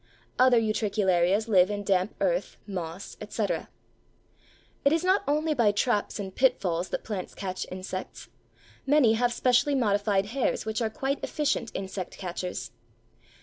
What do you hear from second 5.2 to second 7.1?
only by traps and pitfalls that